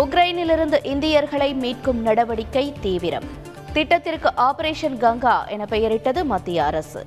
[0.00, 3.24] உக்ரைனிலிருந்து இந்தியர்களை மீட்கும் நடவடிக்கை தீவிரம்.
[3.72, 7.02] திட்டத்திற்கு ஆபரேஷன் கங்கா என பெயரிட்டது மத்திய அரசு.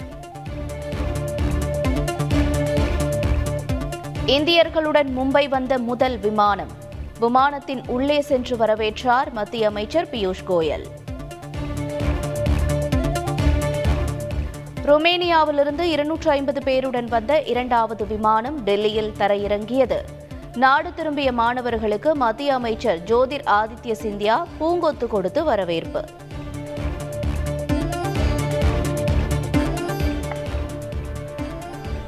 [4.26, 6.71] இந்தியர்களுடன் மும்பை வந்த முதல் விமானம்.
[7.20, 10.86] விமானத்தின் உள்ளே சென்று வரவேற்றார் மத்திய அமைச்சர் பியூஷ் கோயல்.
[14.86, 19.98] ருமேனியாவிலிருந்து இருநூற்று ஐம்பது பேருடன் வந்த இரண்டாவது விமானம் டெல்லியில் தரையிறங்கியது.
[20.58, 26.02] நாடு திரும்பிய மாணவர்களுக்கு மத்திய அமைச்சர் ஜோதிர் ஆதித்ய சிந்தியா பூங்கொத்து கொடுத்து வரவேற்பு.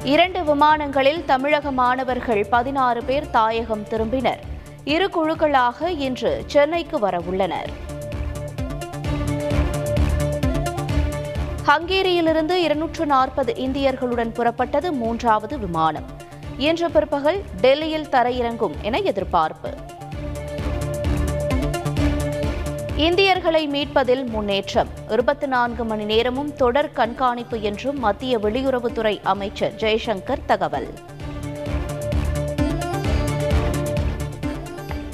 [0.02, 4.42] இரண்டு விமானங்களில் தமிழக மாணவர்கள் பதினாறு பேர் தாயகம் திரும்பினர்.
[4.84, 7.72] இரு குழுக்களாக இன்று சென்னைக்கு வரவுள்ளனர்
[11.66, 16.24] ஹங்கேரியிலிருந்து இருநூற்று நாற்பது இந்தியர்களுடன் புறப்பட்டது மூன்றாவது விமானம்.
[16.58, 19.70] இன்று பிற்பகல் டெல்லியில் தரையிறங்கும் என எதிர்பார்ப்பு.
[22.96, 24.88] இந்தியர்களை மீட்பதில் முன்னேற்றம்.
[25.10, 30.94] இருபத்தி நான்கு மணி நேரமும் தொடர் கண்காணிப்பு என்றும் மத்திய வெளியுறவுத்துறை அமைச்சர் ஜெய்சங்கர் தகவல்.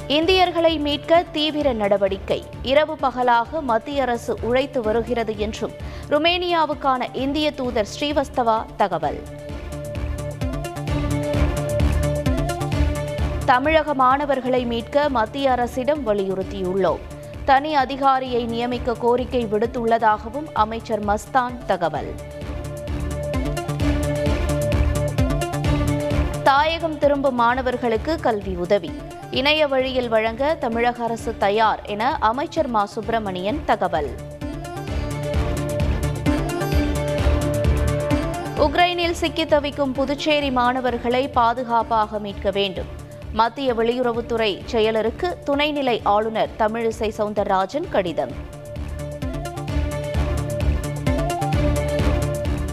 [0.07, 2.43] இந்தியர்களை மீட்க தீவிர நடவடிக்கை.
[2.63, 5.71] இரவு பகலாக மத்திய அரசு உழைத்து வருகிறது என்றும்
[6.09, 9.21] ருமேனியாவுக்கான இந்திய தூதர் ஸ்ரீவஸ்தவா தகவல்.
[13.45, 16.99] தமிழக மாணவர்களை மீட்க மத்திய அரசிடம் வலியுறுத்தியுள்ளோம்.
[17.45, 22.13] தனி அதிகாரியை நியமிக்க கோரிக்கை விடுத்துள்ளதாகவும் அமைச்சர் மஸ்தான் தகவல்.
[26.43, 28.91] தாயகம் திரும்பும் மாணவர்களுக்கு கல்வி உதவி.
[29.31, 32.85] இணைய வழியில் வழங்க தமிழக அரசு தயார் என அமைச்சர் மா.
[32.85, 34.09] சுப்பிரமணியன் தகவல்.
[38.57, 43.01] உக்ரைனில் சிக்கி தவிக்கும் புதுச்சேரி மாணவர்களை பாதுகாப்பாக மீட்க வேண்டும்.
[43.33, 48.31] மத்திய வெளியுறவுத்துறை செயலருக்கு துணைநிலை ஆளுநர் தமிழிசை சவுந்தரராஜன் கடிதம்.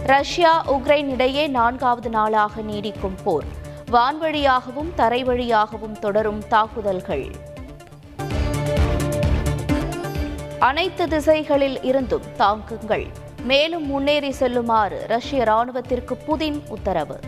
[0.02, 3.44] ரஷ்யா உக்ரைன் இடையே நான்காவது நாளாக நீடிக்கும் போர்.
[3.92, 7.30] வான்வழியாகவும் தரை வழியாகவும் தொடரும் தாக்குதல்கள்.
[10.58, 13.06] அனைத்து திசைகளில் இருந்தும் தாக்குங்கள்.
[13.42, 17.20] மேலும் முன்னேறி செல்லுமாறு ரஷ்ய ராணுவத்திற்கு புதின் உத்தரவு.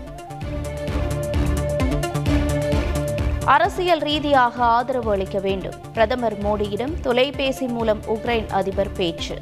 [3.45, 5.75] அரசியல் ரீதியாக ஆதரவு அளிக்க வேண்டும்.
[5.93, 9.39] பிரதமர் மோடியிடம் தொலைபேசி மூலம் உக்ரைன் அதிபர் பேச்சு.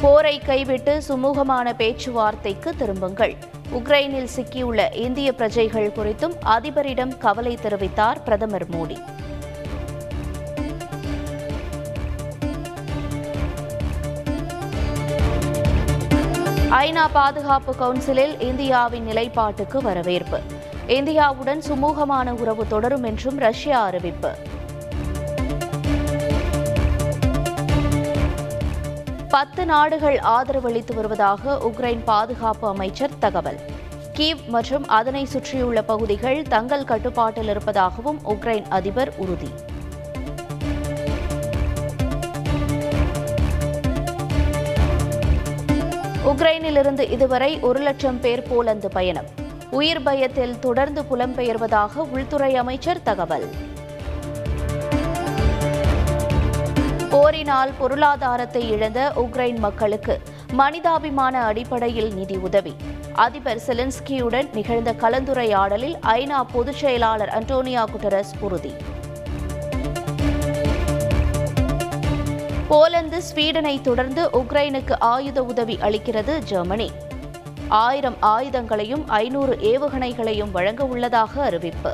[0.00, 3.36] போரை கைவிட்டு சுமூகமான பேச்சுவார்த்தைக்கு திரும்புங்கள்.
[3.72, 8.98] உக்ரைனில் சிக்கியுள்ள இந்திய பிரஜைகள் குறித்தும் அதிபரிடம் கவலை தெரிவித்தார் பிரதமர் மோடி.
[16.74, 20.40] ஐநா பாதுகாப்பு கவுன்சிலில் இந்தியாவின் நிலைப்பாட்டுக்கு வரவேற்பு.
[20.86, 24.34] இந்தியாவுடன் சுமூகமான உறவு தொடரும் என்றும் ரஷ்யா அறிவிப்பு.
[29.28, 33.60] பத்து நாடுகள் ஆதரவளித்து வருவதாக உக்ரைன் பாதுகாப்பு அமைச்சர் தகவல்.
[34.16, 39.50] கீவ் மற்றும் அதனை சுற்றியுள்ள பகுதிகள் தங்கள் கட்டுப்பாட்டில் இருப்பதாகவும் உக்ரைன் அதிபர் உறுதி.
[46.34, 49.24] உக்ரைனிலிருந்து இதுவரை ஒரு லட்சம் பேர் போலந்து பயணம்.
[49.70, 53.48] உயிர் பயத்தில் தொடர்ந்து புலம்பெயர்வதாக உள்துறை அமைச்சர் தகவல்.
[57.10, 60.20] போரினால் பொருளாதாரத்தை இழந்த உக்ரைன் மக்களுக்கு
[60.52, 62.74] மனிதாபிமான அடிப்படையில் நிதி உதவி.
[63.12, 68.74] அதிபர் செலன்ஸ்கியுடன் நிகழ்ந்த கலந்துரையாடலில் ஐநா பொதுச் செயலாளர் அன்டோனியா குட்டரஸ் உறுதி.
[72.68, 76.90] போலந்து ஸ்வீடனை தொடர்ந்து உக்ரைனுக்கு ஆயுத உதவி அளிக்கிறது ஜெர்மனி.
[77.68, 81.92] ஆயிரம் ஆயுதங்களையும் ஐநூறு ஏவுகணைகளையும் வழங்க உள்ளதாக அறிவிப்பு.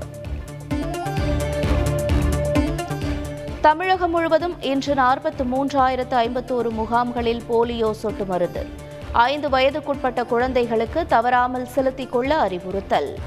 [3.60, 8.66] தமிழகம் முழுவதும் இன்று நாற்பத்தி மூன்றாயிரத்து ஐம்பத்தோரு முகாம்களில் போலியோ சொட்டு மருந்து.
[9.12, 13.18] ஐந்து வயதுக்குட்பட்ட குழந்தைகளுக்கு தவறாமல் செலுத்திக் கொள்ள அறிவுறுத்தல்.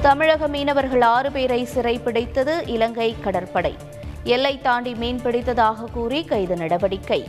[0.00, 3.92] தமிழக மீனவர்கள் ஆறு பேரை சிறைப்பிடித்தது இலங்கை கடற்படை.
[4.24, 7.28] எல்லை தாண்டி மீன் பிடித்ததாக கூறி கைது நடவடிக்கை.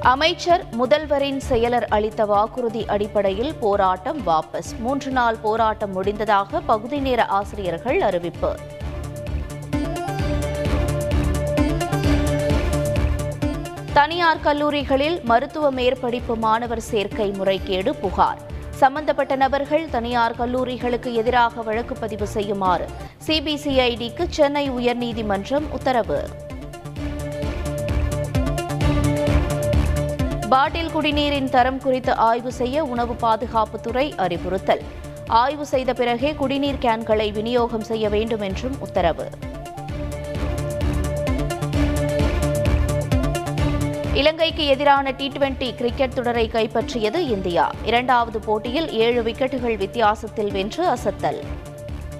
[0.00, 4.78] அமைச்சர் முதல்வரின் செயலர் அளித்த வாக்குறுதி அடிப்படையில் போராட்டம் வாபஸ்.
[4.78, 8.54] மூன்று நாள் போராட்டம் முடிந்ததாக பகுதி நேர ஆசிரியர்கள் அறிவிப்பு.
[13.92, 18.54] தனியார் கல்லூரிகளில் மருத்துவ மேற்படிப்பு மாணவர் சேர்க்கை முறைகேடு புகார்.
[18.76, 22.86] சம்பந்தப்பட்ட நபர்கள் தனியார் கல்லூரிகளுக்கு எதிராக வழக்கு பதிவு செய்யுமாறு
[23.26, 26.18] சிபிசிஐடிக்கு சென்னை உயர்நீதிமன்றம் உத்தரவு.
[30.48, 34.82] பாட்டில் குடிநீரின் தரம் குறித்து ஆய்வு செய்ய உணவு பாதுகாப்புத்துறை அறிவுறுத்தல்.
[35.26, 39.28] ஆய்வு செய்த பிறகே குடிநீர் கேன்களை விநியோகம் செய்ய வேண்டும் என்றும் உத்தரவு.
[44.16, 47.72] இலங்கைக்கு எதிரான டி டுவெண்டி கிரிக்கெட் தொடரை கைப்பற்றியது இந்தியா.
[47.84, 51.40] இரண்டாவது போட்டியில் ஏழு விக்கெட்டுகள் வித்தியாசத்தில் வென்று அசத்தல்.